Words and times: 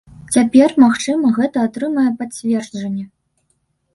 Цяпер, 0.35 0.69
магчыма, 0.83 1.33
гэта 1.39 1.57
атрымае 1.67 2.07
пацверджанне. 2.21 3.05